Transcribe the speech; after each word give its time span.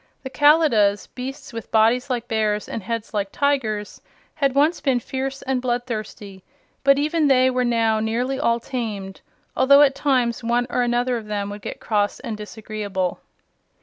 The 0.23 0.31
Kalidahs 0.31 1.05
beasts 1.13 1.53
with 1.53 1.69
bodies 1.71 2.09
like 2.09 2.27
bears 2.27 2.67
and 2.67 2.81
heads 2.81 3.13
like 3.13 3.31
tigers 3.31 4.01
had 4.33 4.55
once 4.55 4.81
been 4.81 4.99
fierce 4.99 5.43
and 5.43 5.61
bloodthirsty, 5.61 6.43
but 6.83 6.97
even 6.97 7.27
they 7.27 7.51
were 7.51 7.63
now 7.63 7.99
nearly 7.99 8.39
all 8.39 8.59
tamed, 8.59 9.21
although 9.55 9.83
at 9.83 9.93
times 9.93 10.43
one 10.43 10.65
or 10.71 10.81
another 10.81 11.17
of 11.17 11.27
them 11.27 11.51
would 11.51 11.61
get 11.61 11.79
cross 11.79 12.19
and 12.19 12.35
disagreeable. 12.35 13.19